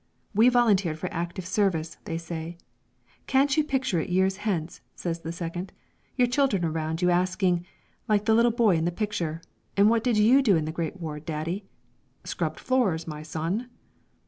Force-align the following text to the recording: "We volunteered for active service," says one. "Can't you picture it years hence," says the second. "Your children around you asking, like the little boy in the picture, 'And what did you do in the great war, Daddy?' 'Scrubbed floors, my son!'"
"We 0.33 0.49
volunteered 0.49 0.97
for 0.97 1.13
active 1.13 1.45
service," 1.45 1.97
says 2.07 2.27
one. 2.31 2.55
"Can't 3.27 3.55
you 3.55 3.63
picture 3.63 3.99
it 3.99 4.09
years 4.09 4.37
hence," 4.37 4.81
says 4.95 5.19
the 5.19 5.31
second. 5.31 5.73
"Your 6.15 6.27
children 6.27 6.65
around 6.65 7.03
you 7.03 7.11
asking, 7.11 7.67
like 8.07 8.25
the 8.25 8.33
little 8.33 8.49
boy 8.49 8.77
in 8.77 8.85
the 8.85 8.91
picture, 8.91 9.43
'And 9.77 9.91
what 9.91 10.03
did 10.03 10.17
you 10.17 10.41
do 10.41 10.55
in 10.55 10.65
the 10.65 10.71
great 10.71 10.99
war, 10.99 11.19
Daddy?' 11.19 11.65
'Scrubbed 12.23 12.59
floors, 12.59 13.05
my 13.05 13.21
son!'" 13.21 13.67